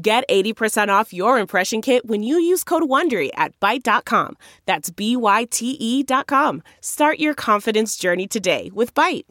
[0.00, 4.36] Get 80% off your impression kit when you use code WONDERY at Byte.com.
[4.64, 6.62] That's B-Y-T-E dot com.
[6.80, 9.24] Start your confidence journey today with Byte.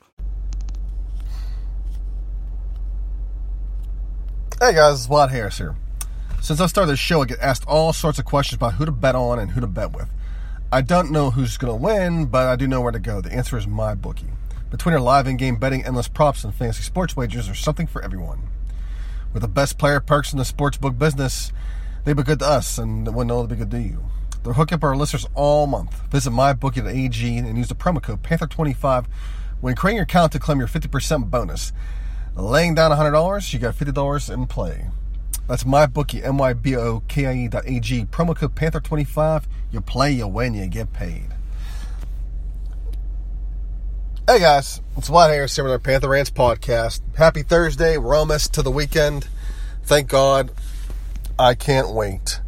[4.59, 5.75] Hey guys, it's Vlad Harris here.
[6.41, 8.91] Since I started this show, I get asked all sorts of questions about who to
[8.91, 10.09] bet on and who to bet with.
[10.69, 13.21] I don't know who's going to win, but I do know where to go.
[13.21, 14.31] The answer is my bookie.
[14.69, 18.41] Between our live in-game betting, endless props, and fantasy sports wagers, there's something for everyone.
[19.33, 21.51] With the best player perks in the sportsbook business,
[22.03, 24.03] they've been good to us, and we know they'll be good to you.
[24.43, 26.01] They're hooking up our listeners all month.
[26.09, 29.05] Visit mybookie.ag and use the promo code Panther25
[29.59, 31.73] when creating your account to claim your 50% bonus.
[32.35, 34.87] Laying down $100, you got $50 in play.
[35.47, 38.05] That's mybookie, M-Y-B-O-K-I-E dot A-G.
[38.05, 39.45] Promo code Panther25.
[39.71, 41.36] You play, you win, you get paid.
[44.29, 46.99] Hey guys, it's Vlad here with our Panther Rants podcast.
[47.15, 47.97] Happy Thursday.
[47.97, 49.29] We're almost to the weekend.
[49.85, 50.51] Thank God.
[51.39, 52.41] I can't wait.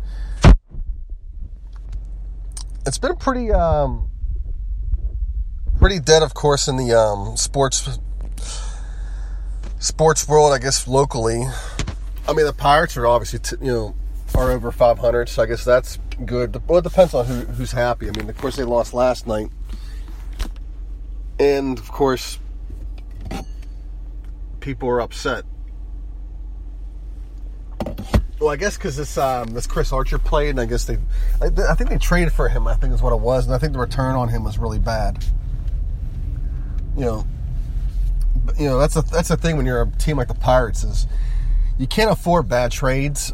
[2.85, 4.09] It's been pretty, um,
[5.79, 7.97] pretty dead, of course, in the um, sports
[9.79, 10.51] sports world.
[10.51, 11.45] I guess locally.
[12.27, 13.95] I mean, the Pirates are obviously, t- you know,
[14.35, 16.61] are over 500, so I guess that's good.
[16.67, 18.09] Well, it depends on who, who's happy.
[18.09, 19.49] I mean, of course, they lost last night
[21.39, 22.39] and of course,
[24.59, 25.45] people are upset.
[28.39, 30.97] Well, I guess because this um, this Chris Archer played, and I guess they,
[31.41, 32.67] I, I, think they traded for him.
[32.67, 34.79] I think is what it was, and I think the return on him was really
[34.79, 35.23] bad.
[36.95, 37.27] You know,
[38.57, 41.07] you know that's a that's a thing when you're a team like the Pirates is
[41.77, 43.33] you can't afford bad trades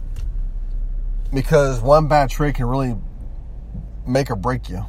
[1.34, 2.96] because one bad trade can really
[4.08, 4.86] make or break you.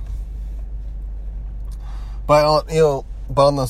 [2.26, 3.66] But uh, you know, but on the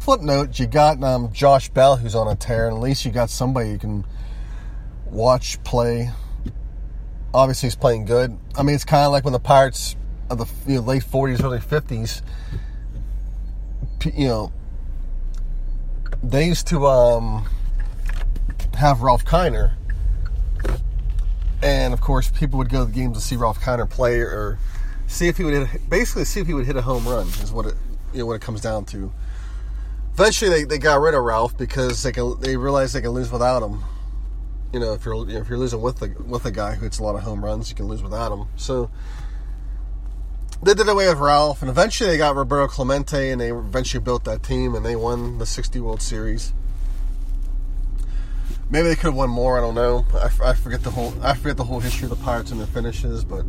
[0.00, 3.10] flip note, you got um, Josh Bell who's on a tear, and at least you
[3.10, 4.04] got somebody you can
[5.06, 6.10] watch play.
[7.32, 8.36] Obviously, he's playing good.
[8.56, 9.96] I mean, it's kind of like when the Pirates
[10.30, 12.22] of the you know, late '40s, early '50s,
[14.14, 14.52] you know,
[16.22, 17.48] they used to um,
[18.74, 19.72] have Ralph Kiner,
[21.62, 24.58] and of course, people would go to the games to see Ralph Kiner play or
[25.06, 27.52] see if he would hit, basically see if he would hit a home run is
[27.52, 27.74] what it
[28.16, 29.12] you know what it comes down to.
[30.14, 33.30] Eventually, they, they got rid of Ralph because they can they realized they can lose
[33.30, 33.84] without him.
[34.72, 36.84] You know, if you're you know, if you're losing with the with a guy who
[36.84, 38.46] hits a lot of home runs, you can lose without him.
[38.56, 38.90] So
[40.62, 44.24] they did away with Ralph, and eventually they got Roberto Clemente, and they eventually built
[44.24, 46.54] that team, and they won the 60 World Series.
[48.70, 49.58] Maybe they could have won more.
[49.58, 50.06] I don't know.
[50.14, 52.66] I, I forget the whole I forget the whole history of the Pirates and their
[52.66, 53.44] finishes, but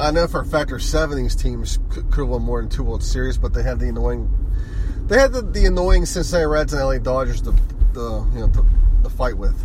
[0.00, 2.84] I know for a fact there's seven these teams could, have won more than two
[2.84, 4.32] World Series, but they had the annoying,
[5.06, 7.50] they had the, the annoying Cincinnati Reds and LA Dodgers to,
[7.94, 8.64] the you know the,
[9.02, 9.60] the fight with.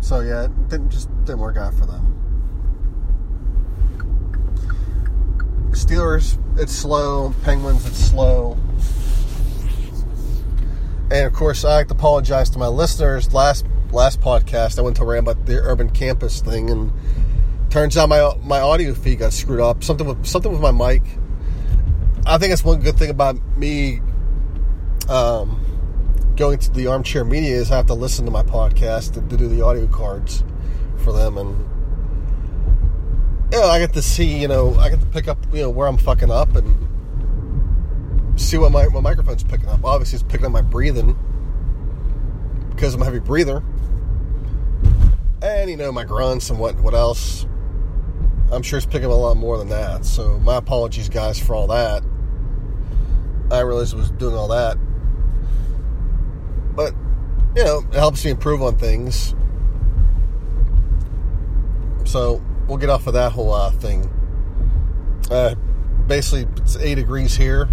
[0.00, 2.10] So yeah, it didn't just didn't work out for them.
[5.72, 7.34] Steelers, it's slow.
[7.42, 8.56] Penguins, it's slow.
[11.10, 13.34] And of course, I like to apologize to my listeners.
[13.34, 16.90] Last last podcast, I went to rant about the urban campus thing and
[17.74, 19.82] Turns out my my audio feed got screwed up.
[19.82, 21.02] Something with something with my mic.
[22.24, 24.00] I think that's one good thing about me
[25.08, 25.60] um,
[26.36, 29.36] going to the armchair media is I have to listen to my podcast to, to
[29.36, 30.44] do the audio cards
[30.98, 31.58] for them, and
[33.52, 35.70] you know I get to see you know I get to pick up you know
[35.70, 36.88] where I'm fucking up and
[38.40, 39.84] see what my, my microphone's picking up.
[39.84, 41.18] Obviously, it's picking up my breathing
[42.70, 43.64] because I'm a heavy breather,
[45.42, 47.46] and you know my grunts and what what else.
[48.52, 50.04] I'm sure it's picking up a lot more than that.
[50.04, 52.02] So my apologies, guys, for all that.
[53.50, 54.76] I realized I was doing all that,
[56.74, 56.94] but
[57.54, 59.34] you know, it helps me improve on things.
[62.04, 64.10] So we'll get off of that whole uh, thing.
[65.30, 65.54] Uh,
[66.06, 67.68] basically, it's eight degrees here.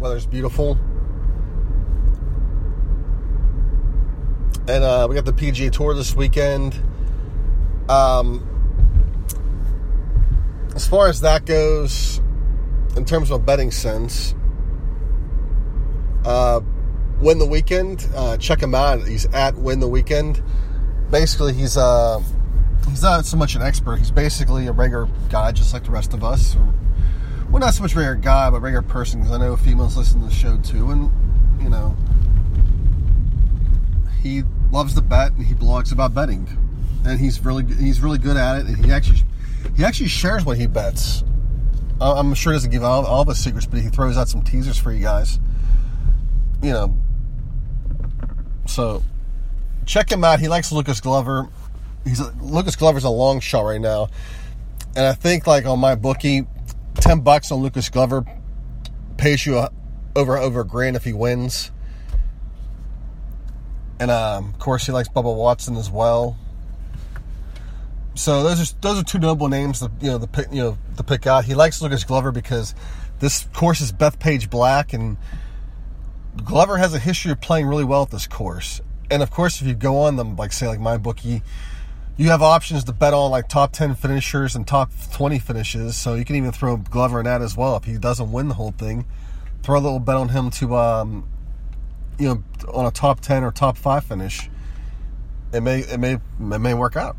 [0.00, 0.78] Weather's beautiful.
[4.66, 6.80] And uh, we got the PGA Tour this weekend.
[7.88, 8.53] Um,
[10.74, 12.20] as far as that goes,
[12.96, 14.34] in terms of a betting sense,
[16.24, 16.60] uh,
[17.20, 18.08] win the weekend.
[18.14, 19.06] Uh, check him out.
[19.06, 20.42] He's at win the weekend.
[21.10, 22.20] basically he's uh
[22.88, 23.96] he's not so much an expert.
[23.96, 26.56] He's basically a regular guy, just like the rest of us.
[27.50, 29.20] Well, not so much regular guy, but regular person.
[29.20, 31.10] Because I know females listen to the show too, and
[31.62, 31.96] you know,
[34.22, 34.42] he
[34.72, 36.48] loves to bet and he blogs about betting,
[37.04, 38.66] and he's really he's really good at it.
[38.66, 39.22] And he actually
[39.76, 41.24] he actually shares what he bets.
[42.00, 44.78] I'm sure he doesn't give all, all the secrets, but he throws out some teasers
[44.78, 45.38] for you guys.
[46.62, 46.96] You know,
[48.66, 49.02] so
[49.86, 50.40] check him out.
[50.40, 51.48] He likes Lucas Glover.
[52.04, 54.08] He's a, Lucas Glover's a long shot right now,
[54.96, 56.46] and I think like on my bookie,
[56.94, 58.24] ten bucks on Lucas Glover
[59.16, 59.70] pays you a,
[60.16, 61.70] over over a grand if he wins.
[64.00, 66.36] And um, of course, he likes Bubba Watson as well.
[68.14, 69.80] So those are those are two noble names.
[69.80, 71.44] To, you know the pick you know the pick out.
[71.44, 72.74] He likes Lucas Glover because
[73.18, 75.16] this course is Bethpage Black, and
[76.44, 78.80] Glover has a history of playing really well at this course.
[79.10, 81.42] And of course, if you go on them, like say like my bookie,
[82.16, 85.96] you have options to bet on like top ten finishers and top twenty finishes.
[85.96, 88.54] So you can even throw Glover in that as well if he doesn't win the
[88.54, 89.06] whole thing.
[89.64, 91.28] Throw a little bet on him to um,
[92.18, 94.48] you know on a top ten or top five finish.
[95.52, 97.16] It may it may it may work out.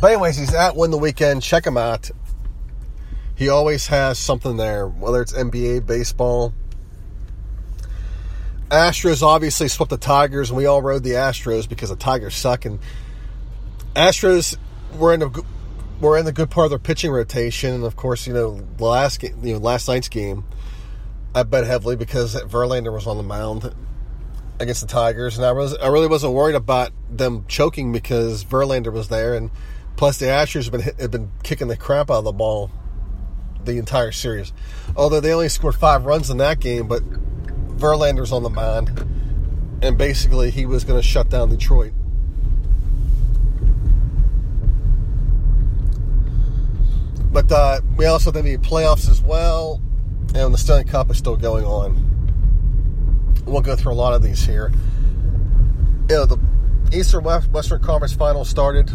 [0.00, 1.42] But anyways, he's at Win the Weekend.
[1.42, 2.10] Check him out.
[3.34, 6.54] He always has something there, whether it's NBA, baseball.
[8.70, 12.64] Astros obviously swept the Tigers, and we all rode the Astros because the Tigers suck.
[12.64, 12.78] And
[13.94, 14.56] Astros
[14.98, 15.44] were in the
[16.00, 19.20] were in the good part of their pitching rotation, and of course, you know, last
[19.20, 20.44] game, you know, last night's game,
[21.34, 23.74] I bet heavily because Verlander was on the mound
[24.58, 28.92] against the Tigers, and I was I really wasn't worried about them choking because Verlander
[28.92, 29.50] was there, and
[29.96, 32.70] plus the Astros have been have been kicking the crap out of the ball
[33.64, 34.52] the entire series.
[34.96, 37.02] Although they only scored five runs in that game, but
[37.76, 38.88] Verlander's on the mound,
[39.82, 41.92] and basically he was going to shut down Detroit.
[47.32, 49.82] But uh, we also then need playoffs as well,
[50.34, 52.02] and the Stanley Cup is still going on.
[53.44, 54.72] We'll go through a lot of these here.
[56.08, 56.38] You know, the
[56.92, 58.90] Eastern Western Conference Finals started,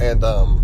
[0.00, 0.62] and um,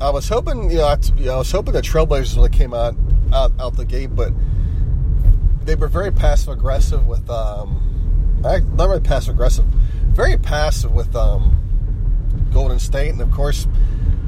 [0.00, 2.74] I was hoping, you know, I, you know, I was hoping the Trailblazers they came
[2.74, 2.94] out,
[3.32, 4.32] out out the gate, but
[5.64, 9.64] they were very passive aggressive with, um, not really passive aggressive,
[10.08, 11.56] very passive with um,
[12.52, 13.66] Golden State, and of course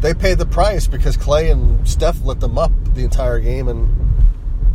[0.01, 3.89] they paid the price because Clay and Steph lit them up the entire game, and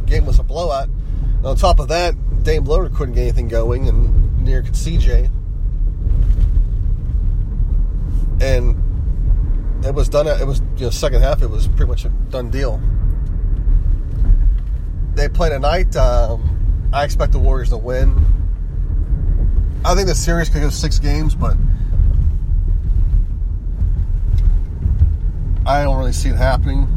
[0.05, 0.89] game was a blowout.
[1.37, 5.31] And on top of that, Dame Lillard couldn't get anything going, and near could CJ,
[8.43, 10.27] and it was done.
[10.27, 11.41] It was you know second half.
[11.41, 12.81] It was pretty much a done deal.
[15.15, 15.95] They play tonight.
[15.95, 18.25] Um, I expect the Warriors to win.
[19.85, 21.55] I think the series could go six games, but
[25.65, 26.87] I don't really see it happening.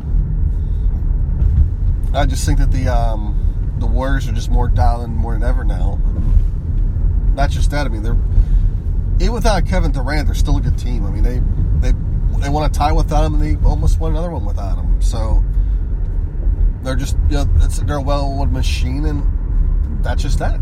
[2.13, 5.65] I just think that the um, the Warriors are just more dialed more than ever
[5.65, 6.01] now.
[7.35, 7.87] Not just that.
[7.87, 8.17] I mean, they're
[9.21, 11.07] even without Kevin Durant, they're still a good team.
[11.07, 11.41] I mean, they
[11.81, 11.93] they
[12.41, 15.01] they won a tie without him, and they almost won another one without him.
[15.01, 15.43] So
[16.83, 20.61] they're just you know they're a well-oiled machine, and that's just that.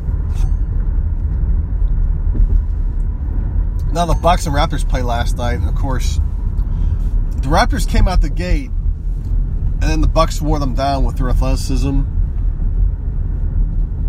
[3.92, 6.20] Now the Bucks and Raptors played last night, and of course
[7.37, 11.28] the Raptors came out the gate, and then the Bucks wore them down with their
[11.28, 12.02] athleticism,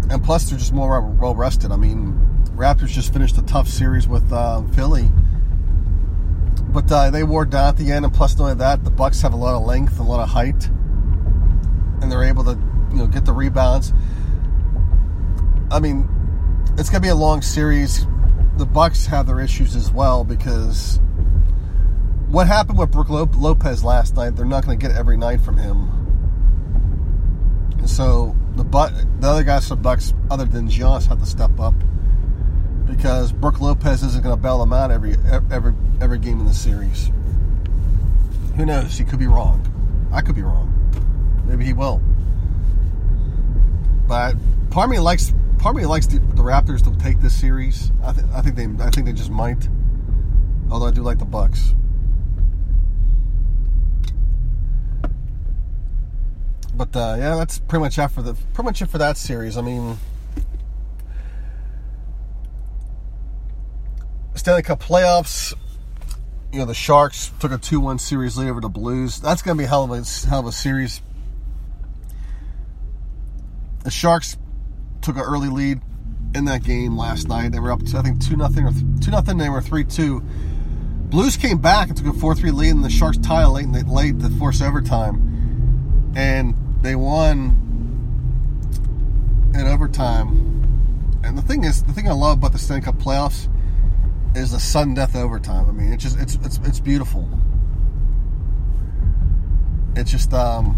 [0.09, 1.71] and plus they're just more well rested.
[1.71, 5.09] I mean, Raptors just finished a tough series with uh, Philly
[6.75, 9.21] but uh, they wore down at the end, and plus, not only that, the Bucks
[9.21, 10.67] have a lot of length, a lot of height,
[12.01, 12.59] and they're able to,
[12.91, 13.93] you know, get the rebounds.
[15.71, 16.05] I mean,
[16.77, 18.05] it's gonna be a long series.
[18.57, 20.99] The Bucks have their issues as well because
[22.27, 25.57] what happened with Brook Lopez last night, they're not going to get every night from
[25.57, 25.89] him.
[27.77, 31.57] And so the but the other guys from Bucks, other than Giannis, have to step
[31.59, 31.75] up
[32.85, 35.15] because Brook Lopez isn't going to bail them out every
[35.51, 37.11] every every game in the series.
[38.55, 38.97] Who knows?
[38.97, 39.61] He could be wrong.
[40.11, 40.71] I could be wrong.
[41.45, 42.01] Maybe he will.
[44.07, 44.35] But
[44.69, 47.91] part me likes part me likes the, the Raptors to take this series.
[48.03, 49.67] I, th- I think they I think they just might.
[50.69, 51.75] Although I do like the Bucks.
[56.75, 59.57] But uh, yeah, that's pretty much it for the pretty much it for that series.
[59.57, 59.97] I mean,
[64.35, 65.53] Stanley Cup playoffs.
[66.51, 69.19] You know, the Sharks took a 2 1 series lead over the Blues.
[69.19, 71.01] That's going to be a hell of a, hell of a series.
[73.83, 74.37] The Sharks
[75.01, 75.81] took an early lead
[76.33, 77.51] in that game last night.
[77.51, 79.37] They were up to I think two nothing or two nothing.
[79.37, 80.21] They were three two.
[81.09, 83.75] Blues came back and took a four three lead, and the Sharks tied late and
[83.75, 87.61] they late to force overtime, and they won
[89.53, 91.21] in overtime.
[91.23, 93.47] And the thing is, the thing I love about the Stanley Cup playoffs
[94.37, 95.69] is a sudden death overtime.
[95.69, 97.27] I mean, it's just it's it's it's beautiful.
[99.95, 100.77] It's just um,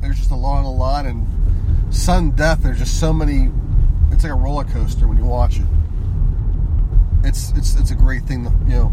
[0.00, 2.62] there's just a lot the line, and sudden death.
[2.62, 3.50] There's just so many.
[4.10, 5.66] It's like a roller coaster when you watch it.
[7.24, 8.92] It's it's it's a great thing to you know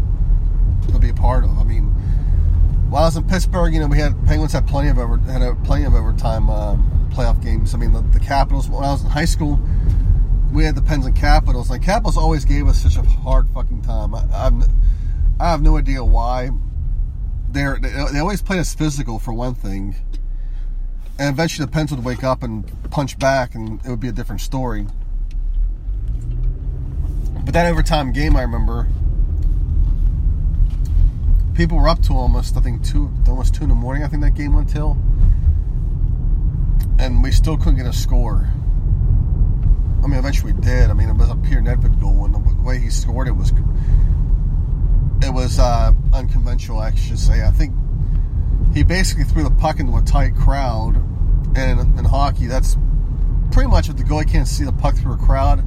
[0.92, 1.58] to be a part of.
[1.58, 1.84] I mean,
[2.88, 5.42] while I was in Pittsburgh, you know, we had Penguins had plenty of over had
[5.42, 7.74] a, plenty of overtime um, playoff games.
[7.74, 8.68] I mean, the, the Capitals.
[8.68, 9.60] When I was in high school,
[10.52, 11.70] we had the Pens and Capitals.
[11.70, 14.14] Like Capitals always gave us such a hard fucking time.
[14.14, 14.54] I, I've,
[15.38, 16.50] I have no idea why.
[17.50, 19.96] They're, they they always played us physical for one thing,
[21.18, 24.12] and eventually the Pens would wake up and punch back, and it would be a
[24.12, 24.86] different story.
[27.44, 28.88] But that overtime game, I remember,
[31.54, 34.02] people were up to almost, I think two, almost two in the morning.
[34.02, 34.98] I think that game went till,
[36.98, 38.48] and we still couldn't get a score.
[40.06, 40.88] I mean, eventually did.
[40.88, 43.50] I mean, it was a Pierre Nedved goal, and the way he scored it was
[45.20, 47.42] it was uh, unconventional, I should say.
[47.42, 47.74] I think
[48.72, 50.94] he basically threw the puck into a tight crowd,
[51.56, 52.76] and in hockey, that's
[53.50, 55.64] pretty much if the goalie can't see the puck through a crowd,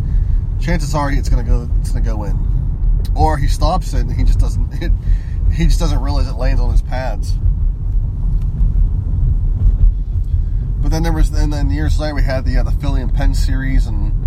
[0.61, 2.39] chances are it's gonna go it's gonna go in,
[3.17, 4.93] or he stops it and he just doesn't it,
[5.51, 7.33] he just doesn't realize it lands on his pads.
[10.81, 13.13] But then there was, and then years later we had the uh, the Philly and
[13.13, 14.18] Penn series, and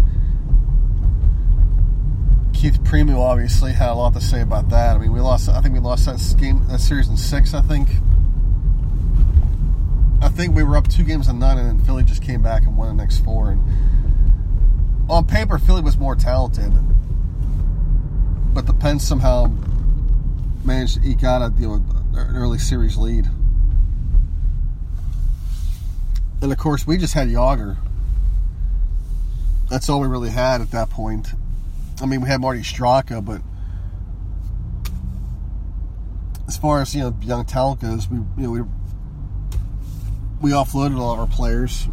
[2.62, 4.94] Keith Primeau obviously had a lot to say about that.
[4.94, 5.48] I mean, we lost.
[5.48, 7.54] I think we lost that game, that series in six.
[7.54, 7.88] I think.
[10.22, 12.62] I think we were up two games to none, and then Philly just came back
[12.62, 13.50] and won the next four.
[13.50, 16.72] And on paper, Philly was more talented,
[18.54, 19.52] but the Pens somehow
[20.62, 21.74] managed to eke out a you know,
[22.14, 23.26] an early series lead.
[26.40, 27.76] And of course, we just had Jagr.
[29.68, 31.34] That's all we really had at that point.
[32.02, 33.40] I mean, we had Marty Straka, but
[36.48, 38.62] as far as you know, young talent goes, we you know we
[40.40, 41.88] we offloaded all of our players.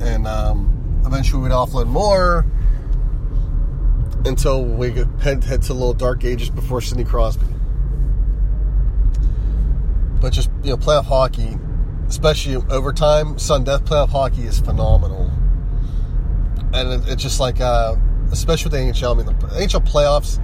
[0.00, 2.46] And um, eventually we'd offload more
[4.24, 7.46] until we could head, head to a little dark ages before Sidney Crosby.
[10.20, 11.56] But just, you know, playoff hockey,
[12.12, 15.30] especially overtime, sudden death playoff hockey is phenomenal.
[16.74, 17.96] And it, it's just like, uh,
[18.30, 20.38] especially with the NHL, I mean, the NHL playoffs,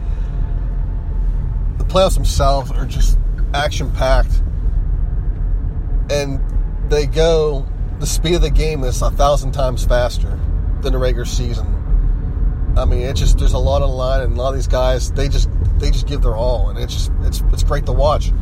[1.77, 3.19] the playoffs themselves are just
[3.53, 4.43] action packed.
[6.09, 6.41] And
[6.89, 7.67] they go,
[7.99, 10.41] the speed of the game is a thousand times faster
[10.81, 11.67] than the regular season.
[12.79, 14.69] I mean, it's just there's a lot on the line, and a lot of these
[14.69, 17.93] guys they just they just give their all, and it's just it's it's great to
[17.93, 18.33] watch.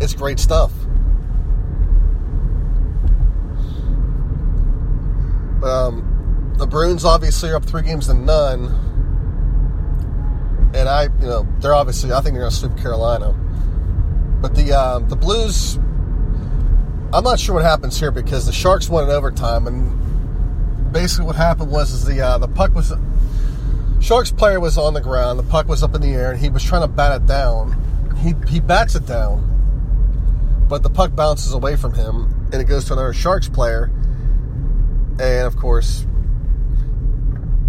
[0.00, 0.72] It's great stuff.
[5.64, 8.66] Um, the Bruins obviously are up three games to none,
[10.74, 13.32] and I you know they're obviously I think they're going to sweep Carolina,
[14.40, 15.78] but the um, the Blues.
[17.14, 21.36] I'm not sure what happens here because the Sharks won in overtime, and basically what
[21.36, 22.92] happened was is the uh, the puck was
[24.00, 25.38] Sharks player was on the ground.
[25.38, 27.76] The puck was up in the air, and he was trying to bat it down.
[28.18, 32.84] He he bats it down, but the puck bounces away from him, and it goes
[32.86, 33.90] to another Sharks player.
[35.22, 36.04] And of course,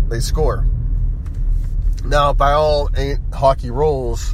[0.09, 0.65] they score.
[2.03, 2.89] Now, by all
[3.31, 4.33] hockey rules,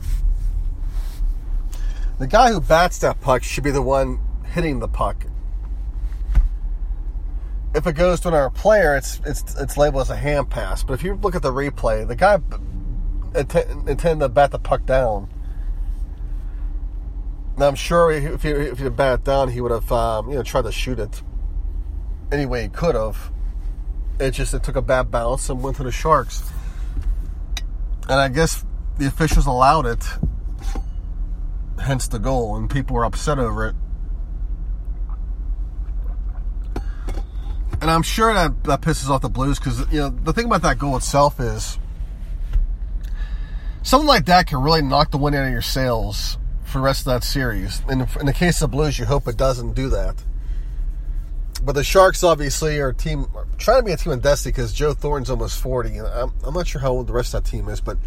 [2.17, 4.21] the guy who bats that puck should be the one
[4.53, 5.25] hitting the puck.
[7.75, 10.83] If it goes to another player, it's it's it's labeled as a hand pass.
[10.83, 12.39] But if you look at the replay, the guy
[13.35, 15.29] intended to bat the puck down.
[17.57, 20.37] Now I'm sure if he if he bat it down, he would have um, you
[20.37, 21.21] know tried to shoot it
[22.31, 23.31] any way he could have.
[24.19, 26.43] It just it took a bad bounce and went to the Sharks.
[28.03, 28.65] And I guess
[28.97, 30.03] the officials allowed it,
[31.81, 33.75] hence the goal, and people were upset over it.
[37.81, 40.61] and I'm sure that that pisses off the Blues because you know the thing about
[40.63, 41.79] that goal itself is
[43.83, 47.01] something like that can really knock the wind out of your sails for the rest
[47.01, 47.81] of that series.
[47.87, 50.23] And in the case of the Blues, you hope it doesn't do that.
[51.61, 54.71] But the Sharks obviously are team are trying to be a team in destiny because
[54.71, 57.49] Joe Thornton's almost forty, and I'm, I'm not sure how old the rest of that
[57.49, 57.81] team is.
[57.81, 57.97] But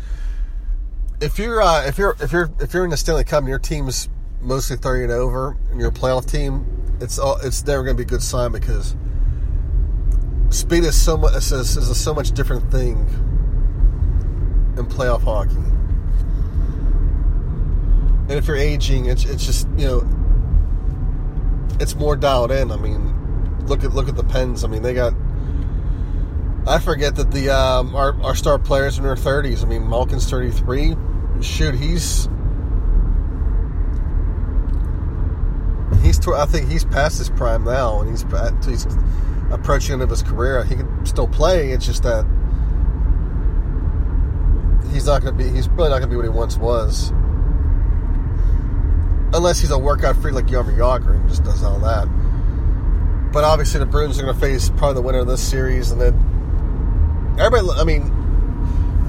[1.20, 3.58] if you're uh, if you're if you're if you're in the Stanley Cup and your
[3.58, 4.08] team's
[4.40, 6.66] mostly 30 and over, and you're a playoff team,
[7.00, 8.96] it's all, it's never going to be a good sign because
[10.50, 12.98] speed is so much is, is a so much different thing
[14.76, 15.54] in playoff hockey.
[18.28, 20.08] And if you're aging, it's it's just you know
[21.80, 22.70] it's more dialed in.
[22.70, 23.14] I mean,
[23.66, 24.64] look at look at the Pens.
[24.64, 25.14] I mean, they got.
[26.66, 29.62] I forget that the um, our our star players in their 30s.
[29.62, 30.96] I mean, Malkin's 33.
[31.40, 32.28] Shoot, he's
[36.02, 36.28] he's.
[36.28, 38.24] I think he's past his prime now, and he's
[38.64, 38.86] he's
[39.50, 40.64] approaching the end of his career.
[40.64, 41.70] He can still play.
[41.70, 42.24] It's just that
[44.92, 45.50] he's not going to be.
[45.50, 47.10] He's really not going to be what he once was,
[49.34, 52.06] unless he's a workout freak like Jaromir Jagr and just does all that.
[53.32, 56.00] But obviously, the Bruins are going to face probably the winner of this series, and
[56.00, 56.14] then
[57.38, 57.80] everybody.
[57.80, 58.02] I mean,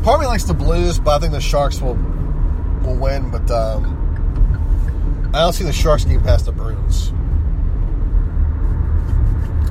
[0.04, 1.96] part of me likes the Blues, but I think the Sharks will
[2.84, 3.30] will win.
[3.32, 7.12] But um, I don't see the Sharks getting past the Bruins.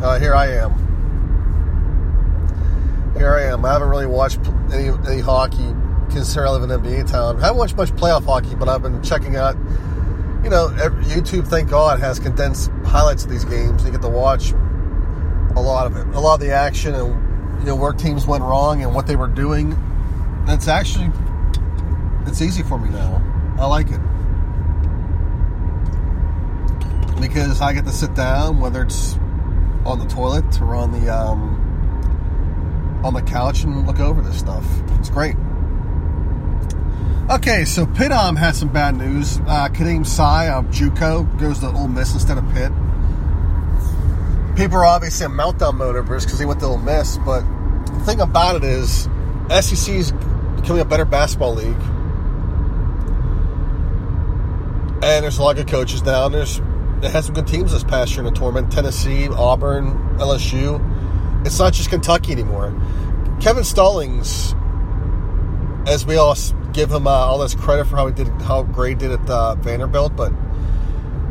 [0.03, 0.73] Uh, here I am.
[3.17, 3.65] Here I am.
[3.65, 4.41] I haven't really watched
[4.73, 5.75] any any hockey.
[6.11, 7.37] Consider I live in NBA town.
[7.39, 9.57] I haven't watched much playoff hockey, but I've been checking out.
[10.43, 13.85] You know, YouTube, thank God, has condensed highlights of these games.
[13.85, 14.53] You get to watch
[15.55, 18.43] a lot of it, a lot of the action, and you know where teams went
[18.43, 19.77] wrong and what they were doing.
[20.47, 21.11] That's actually
[22.27, 23.23] it's easy for me now.
[23.59, 24.01] I like it
[27.21, 29.15] because I get to sit down, whether it's
[29.85, 34.67] on the toilet or on the um, on the couch and look over this stuff.
[34.99, 35.37] It's great.
[37.31, 39.39] Okay, so Pitt um, had some bad news.
[39.47, 42.73] Uh, Khadim Sy of JUCO goes to Ole Miss instead of Pitt.
[44.57, 47.43] People are obviously in meltdown mode because he went to Ole Miss, but
[47.87, 49.09] the thing about it is
[49.61, 50.13] SEC is
[50.57, 51.81] becoming a better basketball league.
[55.05, 56.61] And there's a lot of coaches now, and there's
[57.01, 61.47] they had some good teams this past year in the tournament Tennessee, Auburn, LSU.
[61.47, 62.75] It's not just Kentucky anymore.
[63.41, 64.55] Kevin Stallings,
[65.87, 66.35] as we all
[66.73, 69.55] give him uh, all this credit for how he did, how great did at uh,
[69.57, 70.33] Vanderbilt, but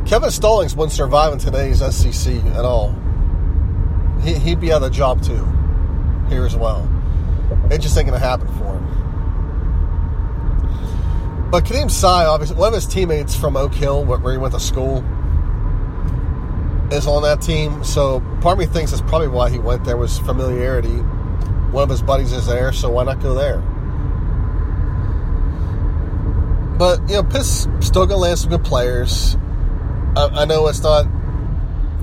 [0.06, 2.96] Kevin Stallings wouldn't survive in today's SEC at all.
[4.24, 5.46] He, he'd be out of the job too
[6.30, 6.90] here as well.
[7.70, 8.88] It just ain't to happen for him.
[11.52, 14.60] But Khadim Sy, obviously, one of his teammates from Oak Hill, where he went to
[14.60, 15.04] school,
[16.92, 17.84] is on that team.
[17.84, 20.98] So part of me thinks that's probably why he went there was familiarity.
[21.72, 23.62] One of his buddies is there, so why not go there?
[26.82, 29.38] But you know, Pitt's still gonna land some good players.
[30.16, 31.04] I, I know it's not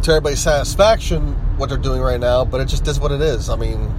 [0.04, 3.50] to everybody's satisfaction what they're doing right now, but it just is what it is.
[3.50, 3.92] I mean.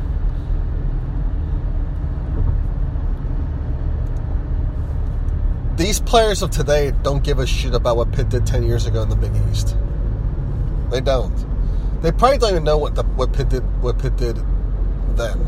[5.76, 9.02] These players of today don't give a shit about what Pitt did 10 years ago
[9.02, 9.76] in the Big East.
[10.92, 11.36] They don't.
[12.02, 14.38] They probably don't even know what the what Pitt did what Pitt did
[15.18, 15.46] then.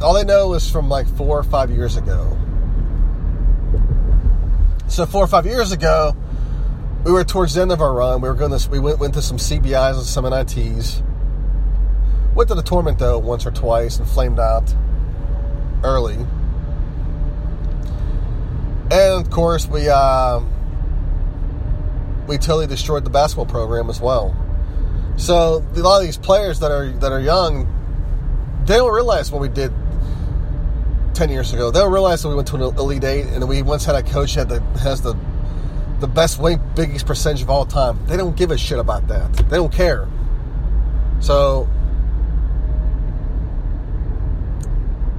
[0.00, 2.38] All they know is from like four or five years ago.
[4.92, 6.14] So four or five years ago,
[7.02, 8.20] we were towards the end of our run.
[8.20, 11.02] We were going to we went went to some CBIs and some NITs.
[12.34, 14.74] Went to the tournament though once or twice and flamed out
[15.82, 16.16] early.
[18.90, 19.88] And of course we.
[19.88, 20.42] Uh,
[22.26, 24.36] we totally destroyed the basketball program as well.
[25.16, 27.66] So a lot of these players that are that are young,
[28.66, 29.72] they don't realize what we did
[31.14, 31.70] ten years ago.
[31.70, 34.02] They don't realize that we went to an elite eight and we once had a
[34.02, 34.48] coach that
[34.80, 35.16] has the
[36.00, 37.98] the best win Big East percentage of all time.
[38.06, 39.32] They don't give a shit about that.
[39.32, 40.08] They don't care.
[41.20, 41.68] So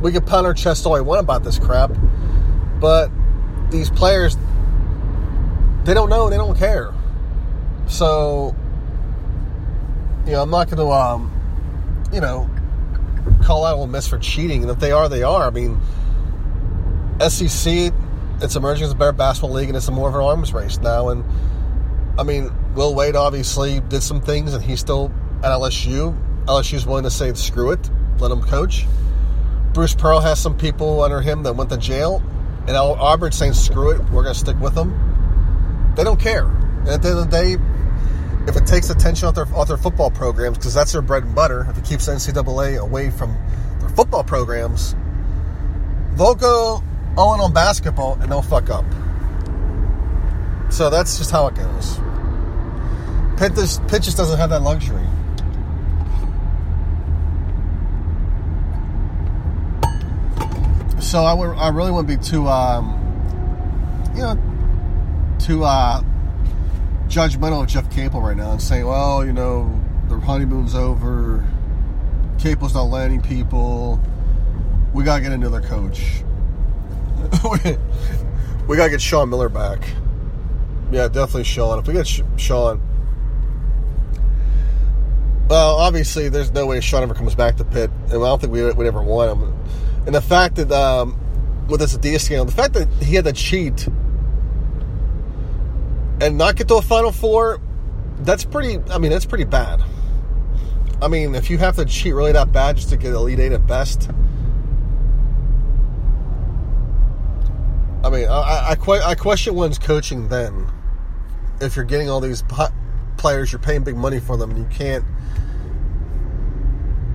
[0.02, 1.92] we can pound our chest all we want about this crap,
[2.80, 3.10] but
[3.70, 4.36] these players
[5.84, 6.94] they don't know, they don't care.
[7.88, 8.56] So,
[10.26, 11.30] you know, I'm not going to, um,
[12.14, 12.50] you know,
[13.44, 14.64] call out Ole Miss for cheating.
[14.64, 15.46] And if they are, they are.
[15.46, 15.80] I mean,
[17.20, 17.94] SEC,
[18.42, 21.10] it's emerging as a better basketball league, and it's more of an arms race now.
[21.10, 21.24] And
[22.18, 25.12] I mean, Will Wade obviously did some things, and he's still
[25.44, 26.18] at LSU.
[26.46, 28.86] LSU's willing to say, screw it, let him coach.
[29.74, 32.22] Bruce Pearl has some people under him that went to jail,
[32.68, 35.94] and Auburn's saying, screw it, we're going to stick with them.
[35.96, 36.46] They don't care.
[36.46, 37.58] And at the end of the day,
[38.48, 41.34] if it takes attention off their, off their football programs, because that's their bread and
[41.34, 43.38] butter, if it keeps NCAA away from
[43.80, 44.96] their football programs,
[46.16, 46.84] they'll go
[47.18, 48.86] all in on basketball and they'll fuck up.
[50.72, 52.00] So that's just how it goes.
[53.38, 55.06] Pitt, just, Pitt just doesn't have that luxury.
[61.00, 63.00] So I, would, I really wouldn't be too, um,
[64.16, 66.02] you know, too uh,
[67.14, 71.48] judgmental of Jeff Capel right now and saying, well, you know, the honeymoon's over.
[72.40, 74.02] Capel's not landing people.
[74.94, 76.24] We gotta get another coach.
[78.68, 79.88] we gotta get Sean Miller back.
[80.92, 81.78] Yeah, definitely Sean.
[81.78, 82.82] If we get Sean,
[85.50, 88.52] well, obviously, there's no way Sean ever comes back to Pitt, and I don't think
[88.52, 89.54] we would ever want him.
[90.08, 91.16] And the fact that um,
[91.68, 93.88] with this Adidas scandal, the fact that he had to cheat
[96.24, 97.60] and not get to a Final Four,
[98.20, 98.80] that's pretty.
[98.90, 99.84] I mean, that's pretty bad.
[101.02, 103.52] I mean, if you have to cheat really that bad just to get Elite Eight
[103.52, 104.10] at best,
[108.06, 110.72] I mean, I, I, I question one's coaching then.
[111.60, 112.42] If you're getting all these
[113.18, 115.04] players, you're paying big money for them, and you can't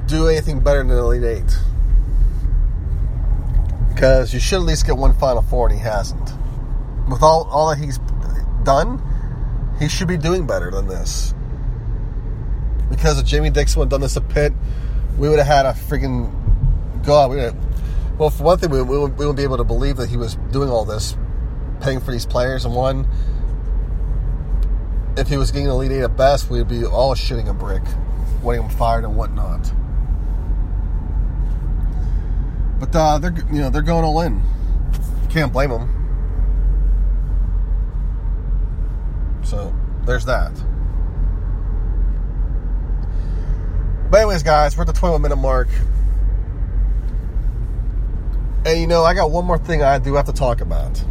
[0.06, 1.58] do anything better than Elite Eight.
[3.88, 6.30] Because you should at least get one Final Four, and he hasn't.
[7.08, 7.98] With all, all that he's
[8.68, 9.00] done,
[9.78, 11.32] he should be doing better than this.
[12.90, 14.52] Because if Jamie Dixon had done this at Pitt,
[15.16, 16.30] we would have had a freaking
[17.02, 17.30] God.
[17.30, 19.96] We would have, well, for one thing, we, we, we wouldn't be able to believe
[19.96, 21.16] that he was doing all this,
[21.80, 22.66] paying for these players.
[22.66, 23.08] And one,
[25.16, 27.82] if he was getting Elite Eight at best, we'd be all shitting a brick,
[28.42, 29.72] wanting him fired and whatnot.
[32.80, 34.42] But uh, they're you know they're going all in.
[35.30, 35.97] Can't blame them.
[39.48, 40.52] So there's that.
[44.10, 45.68] But anyways, guys, we're at the 21 minute mark.
[48.66, 51.02] And you know, I got one more thing I do have to talk about.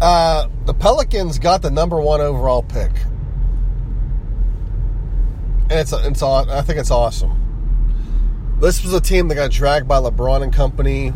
[0.00, 2.90] Uh, the Pelicans got the number one overall pick,
[5.68, 7.36] and it's it's I think it's awesome.
[8.60, 11.12] This was a team that got dragged by LeBron and company.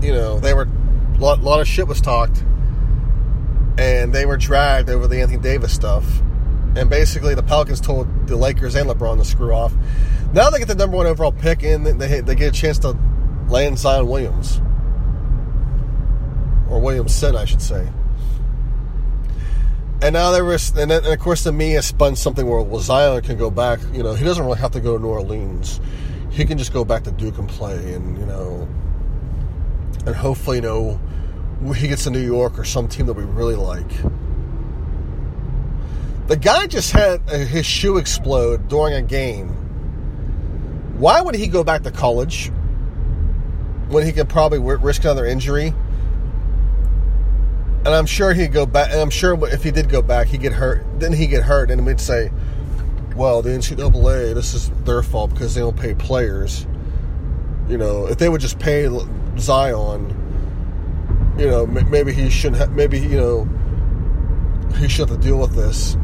[0.00, 0.66] You know, they were
[1.16, 2.42] a lot, lot of shit was talked,
[3.78, 6.04] and they were dragged over the Anthony Davis stuff.
[6.76, 9.72] And basically, the Pelicans told the Lakers and LeBron to screw off.
[10.32, 12.98] Now they get the number one overall pick, and they they get a chance to
[13.48, 14.60] land Zion Williams
[16.68, 17.88] or Williamson, I should say.
[20.00, 22.80] And now there was, and, then, and of course, the media spun something where well,
[22.80, 23.80] Zion can go back.
[23.92, 25.80] You know, he doesn't really have to go to New Orleans.
[26.30, 28.68] He can just go back to Duke and play, and you know,
[30.06, 31.00] and hopefully, you know,
[31.74, 33.90] he gets to New York or some team that we really like.
[36.28, 39.48] The guy just had uh, his shoe explode during a game.
[40.98, 42.52] Why would he go back to college
[43.88, 45.72] when he could probably risk another injury?
[47.86, 48.90] And I'm sure he'd go back.
[48.90, 50.84] And I'm sure if he did go back, he'd get hurt.
[51.00, 52.30] Then he'd get hurt, and we'd say,
[53.16, 56.66] "Well, the NCAA, this is their fault because they don't pay players."
[57.68, 58.88] You know, if they would just pay
[59.38, 60.14] Zion,
[61.38, 62.60] you know, maybe he shouldn't.
[62.60, 63.48] Have, maybe you know,
[64.76, 65.96] he should have to deal with this.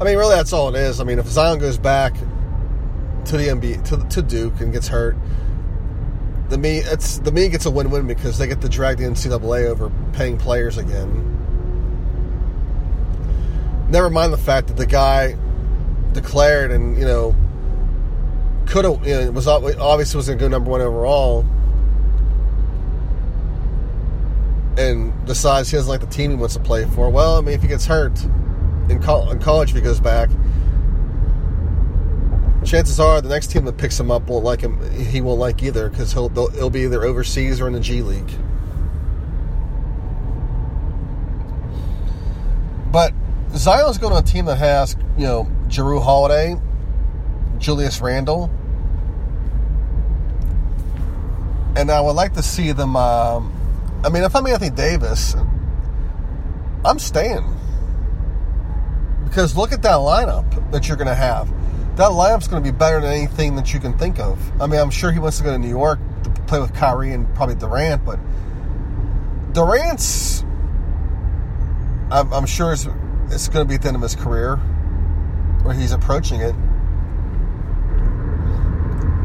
[0.00, 1.00] I mean, really, that's all it is.
[1.00, 5.16] I mean, if Zion goes back to the NBA to, to Duke and gets hurt,
[6.48, 9.66] the me it's the me gets a win-win because they get to drag the NCAA
[9.66, 11.34] over paying players again.
[13.90, 15.36] Never mind the fact that the guy
[16.12, 17.36] declared and you know
[18.66, 21.44] could have you know, was obviously was going to go number one overall,
[24.78, 27.10] and decides he doesn't like the team he wants to play for.
[27.10, 28.22] Well, I mean, if he gets hurt
[28.88, 29.00] in, in
[29.40, 30.30] college, if he goes back,
[32.64, 34.78] chances are the next team that picks him up won't like him.
[34.92, 38.30] He won't like either because he'll he'll be either overseas or in the G League.
[42.92, 43.12] But
[43.50, 46.56] Zion's going to a team that has you know Jeru Holiday,
[47.58, 48.48] Julius Randle,
[51.76, 52.96] and I would like to see them.
[52.96, 53.57] Um,
[54.04, 55.34] I mean, if I'm Anthony Davis,
[56.84, 57.44] I'm staying
[59.24, 61.52] because look at that lineup that you're going to have
[61.98, 64.38] that lineup's going to be better than anything that you can think of.
[64.62, 67.12] I mean, I'm sure he wants to go to New York to play with Kyrie
[67.12, 68.20] and probably Durant, but
[69.52, 70.42] Durant's,
[72.12, 72.86] I'm, I'm sure it's,
[73.30, 74.58] it's going to be at the end of his career,
[75.64, 76.54] where he's approaching it.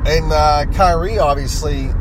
[0.08, 1.92] And uh, Kyrie, obviously,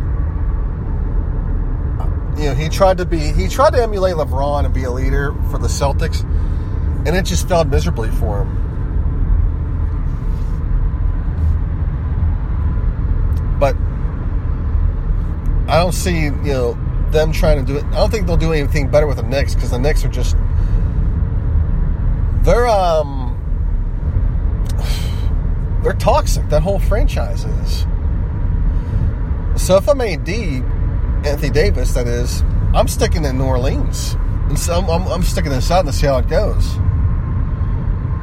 [2.36, 5.34] you know, he tried to be, he tried to emulate LeBron and be a leader
[5.50, 6.22] for the Celtics,
[7.06, 8.58] and it just failed miserably for him.
[13.58, 13.76] But
[15.70, 16.78] I don't see, you know,
[17.10, 17.84] them trying to do it.
[17.86, 20.36] I don't think they'll do anything better with the Knicks because the Knicks are just
[22.42, 23.28] they're um
[25.82, 26.48] they're toxic.
[26.48, 27.86] That whole franchise is.
[29.56, 30.28] So if I'm AD,
[31.24, 32.42] Anthony Davis, that is,
[32.74, 34.14] I'm sticking in New Orleans.
[34.48, 36.76] And so I'm, I'm, I'm sticking this out to see how it goes.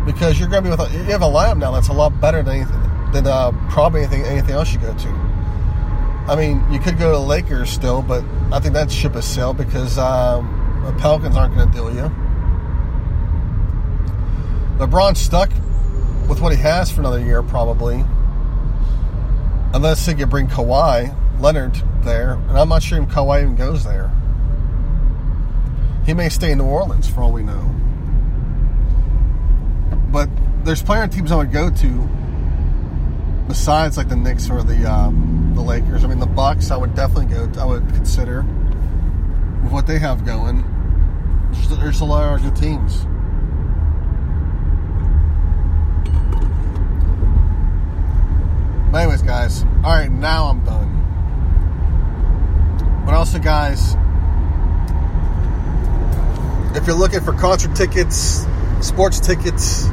[0.05, 2.19] Because you're going to be with a, you have a lineup now that's a lot
[2.19, 5.07] better than anything, than uh, probably anything anything else you go to.
[6.27, 9.25] I mean, you could go to the Lakers still, but I think that ship has
[9.25, 12.11] sailed because um, the Pelicans aren't going to deal you.
[14.77, 15.49] LeBron's stuck
[16.29, 18.03] with what he has for another year, probably.
[19.73, 23.83] Unless they can bring Kawhi Leonard there, and I'm not sure if Kawhi even goes
[23.83, 24.11] there.
[26.05, 27.75] He may stay in New Orleans for all we know.
[30.11, 30.29] But
[30.63, 32.09] there's player teams I would go to
[33.47, 36.03] besides like the Knicks or the um, the Lakers.
[36.03, 37.49] I mean, the Bucks I would definitely go.
[37.49, 38.41] To, I would consider
[39.63, 40.63] with what they have going.
[41.51, 43.05] There's, there's a lot of good teams.
[48.91, 49.63] But anyways, guys.
[49.83, 50.98] All right, now I'm done.
[53.09, 53.95] But also, guys,
[56.77, 58.45] if you're looking for concert tickets,
[58.81, 59.85] sports tickets,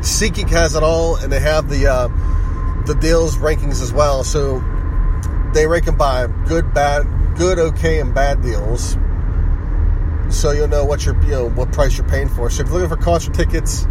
[0.00, 2.08] SeatGeek has it all, and they have the uh,
[2.86, 4.24] the deals rankings as well.
[4.24, 4.60] So
[5.52, 8.96] they rank them by good, bad, good, okay, and bad deals.
[10.30, 12.48] So you'll know what you're, you know, what price you're paying for.
[12.48, 13.86] So if you're looking for concert tickets,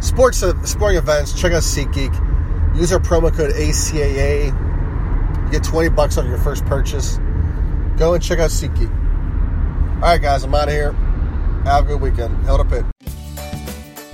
[0.00, 2.74] sports, uh, sporting events, check out SeatGeek.
[2.74, 4.67] Use our promo code ACAA.
[5.48, 7.16] You get 20 bucks on your first purchase.
[7.96, 9.94] Go and check out SeatGeek.
[9.94, 10.92] All right, guys, I'm out of here.
[11.64, 12.36] Have a good weekend.
[12.44, 12.84] Held up it.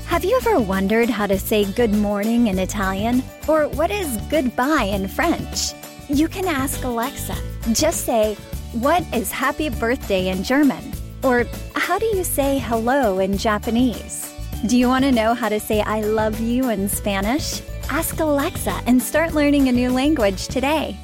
[0.06, 3.20] Have you ever wondered how to say good morning in Italian?
[3.48, 5.72] Or what is goodbye in French?
[6.08, 7.34] You can ask Alexa.
[7.72, 8.36] Just say,
[8.74, 10.92] What is happy birthday in German?
[11.24, 14.32] Or how do you say hello in Japanese?
[14.66, 17.60] Do you want to know how to say I love you in Spanish?
[17.90, 20.96] Ask Alexa and start learning a new language today.